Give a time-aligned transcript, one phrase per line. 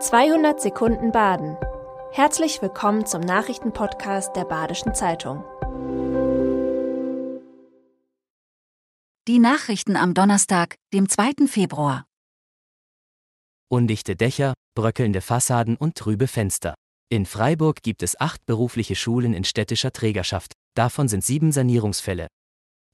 [0.00, 1.56] 200 Sekunden Baden.
[2.12, 5.42] Herzlich willkommen zum Nachrichtenpodcast der Badischen Zeitung.
[9.26, 11.48] Die Nachrichten am Donnerstag, dem 2.
[11.48, 12.06] Februar.
[13.68, 16.74] Undichte Dächer, bröckelnde Fassaden und trübe Fenster.
[17.10, 22.28] In Freiburg gibt es acht berufliche Schulen in städtischer Trägerschaft, davon sind sieben Sanierungsfälle.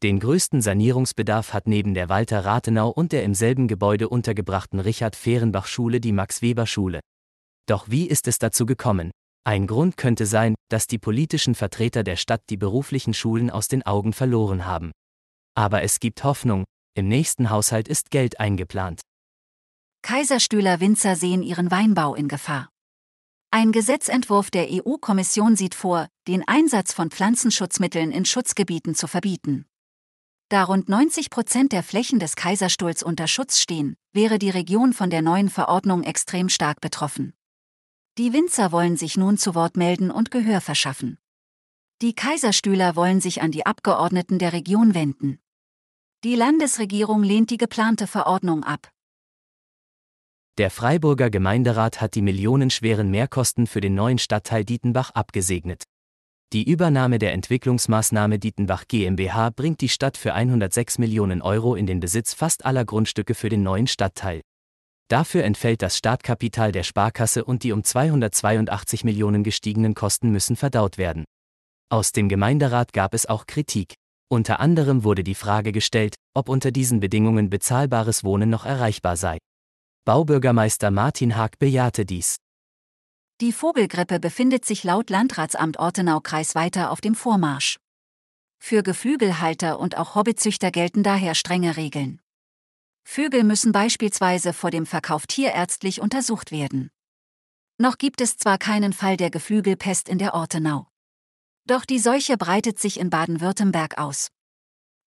[0.04, 5.16] Den größten Sanierungsbedarf hat neben der Walter Rathenau und der im selben Gebäude untergebrachten Richard
[5.16, 7.00] Fehrenbach Schule die Max Weber Schule.
[7.66, 9.12] Doch wie ist es dazu gekommen?
[9.44, 13.82] Ein Grund könnte sein, dass die politischen Vertreter der Stadt die beruflichen Schulen aus den
[13.82, 14.92] Augen verloren haben.
[15.56, 16.64] Aber es gibt Hoffnung,
[16.94, 19.00] im nächsten Haushalt ist Geld eingeplant.
[20.02, 22.68] Kaiserstühler Winzer sehen ihren Weinbau in Gefahr.
[23.50, 29.64] Ein Gesetzentwurf der EU-Kommission sieht vor, den Einsatz von Pflanzenschutzmitteln in Schutzgebieten zu verbieten.
[30.54, 35.10] Da rund 90 Prozent der Flächen des Kaiserstuhls unter Schutz stehen, wäre die Region von
[35.10, 37.34] der neuen Verordnung extrem stark betroffen.
[38.18, 41.18] Die Winzer wollen sich nun zu Wort melden und Gehör verschaffen.
[42.02, 45.40] Die Kaiserstühler wollen sich an die Abgeordneten der Region wenden.
[46.22, 48.92] Die Landesregierung lehnt die geplante Verordnung ab.
[50.58, 55.82] Der Freiburger Gemeinderat hat die millionenschweren Mehrkosten für den neuen Stadtteil Dietenbach abgesegnet.
[56.52, 62.00] Die Übernahme der Entwicklungsmaßnahme Dietenbach GmbH bringt die Stadt für 106 Millionen Euro in den
[62.00, 64.40] Besitz fast aller Grundstücke für den neuen Stadtteil.
[65.08, 70.96] Dafür entfällt das Startkapital der Sparkasse und die um 282 Millionen gestiegenen Kosten müssen verdaut
[70.96, 71.24] werden.
[71.90, 73.94] Aus dem Gemeinderat gab es auch Kritik.
[74.28, 79.38] Unter anderem wurde die Frage gestellt, ob unter diesen Bedingungen bezahlbares Wohnen noch erreichbar sei.
[80.06, 82.36] Baubürgermeister Martin Haag bejahte dies.
[83.44, 87.76] Die Vogelgrippe befindet sich laut Landratsamt Ortenau-Kreis weiter auf dem Vormarsch.
[88.58, 92.22] Für Geflügelhalter und auch Hobbyzüchter gelten daher strenge Regeln.
[93.06, 96.88] Vögel müssen beispielsweise vor dem Verkauf tierärztlich untersucht werden.
[97.76, 100.88] Noch gibt es zwar keinen Fall der Geflügelpest in der Ortenau.
[101.66, 104.28] Doch die Seuche breitet sich in Baden-Württemberg aus.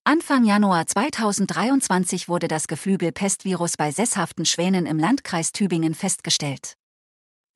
[0.03, 6.78] Anfang Januar 2023 wurde das Geflügelpestvirus bei sesshaften Schwänen im Landkreis Tübingen festgestellt.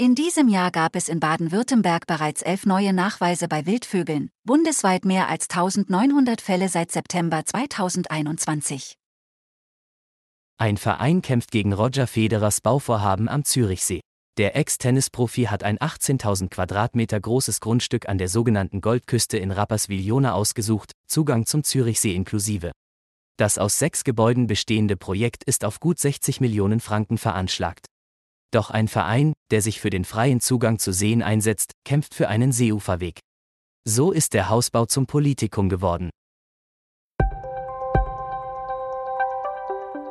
[0.01, 5.29] In diesem Jahr gab es in Baden-Württemberg bereits elf neue Nachweise bei Wildvögeln, bundesweit mehr
[5.29, 8.95] als 1900 Fälle seit September 2021.
[10.57, 14.01] Ein Verein kämpft gegen Roger Federers Bauvorhaben am Zürichsee.
[14.39, 20.93] Der Ex-Tennisprofi hat ein 18.000 Quadratmeter großes Grundstück an der sogenannten Goldküste in Rapperswil-Jona ausgesucht,
[21.05, 22.71] Zugang zum Zürichsee inklusive.
[23.37, 27.90] Das aus sechs Gebäuden bestehende Projekt ist auf gut 60 Millionen Franken veranschlagt.
[28.51, 32.51] Doch ein Verein, der sich für den freien Zugang zu Seen einsetzt, kämpft für einen
[32.51, 33.21] Seeuferweg.
[33.87, 36.09] So ist der Hausbau zum Politikum geworden.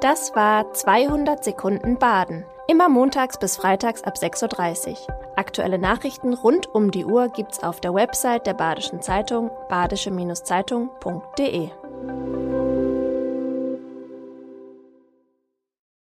[0.00, 2.46] Das war 200 Sekunden Baden.
[2.66, 4.96] Immer montags bis freitags ab 6.30 Uhr.
[5.36, 11.70] Aktuelle Nachrichten rund um die Uhr gibt's auf der Website der Badischen Zeitung badische-zeitung.de.